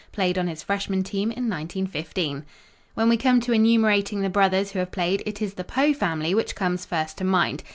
[0.11, 2.43] played on his Freshman team in 1915.
[2.95, 6.33] When we come to enumerating the brothers who have played, it is the Poe family
[6.33, 7.61] which comes first to mind.